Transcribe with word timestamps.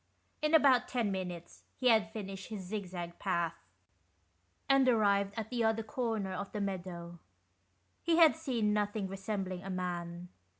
In 0.41 0.55
about 0.55 0.87
ten 0.87 1.11
minutes 1.11 1.61
he 1.77 1.89
had 1.89 2.11
finished 2.11 2.49
his 2.49 2.63
zig 2.63 2.87
zag 2.87 3.19
path 3.19 3.53
and 4.67 4.89
arrived 4.89 5.31
at 5.37 5.51
the 5.51 5.63
other 5.63 5.83
corner 5.83 6.33
of 6.33 6.51
the 6.53 6.59
meadow; 6.59 7.19
he 8.01 8.17
had 8.17 8.35
seen 8.35 8.73
nothing 8.73 9.07
resembling 9.07 9.61
a 9.61 9.69
man. 9.69 10.29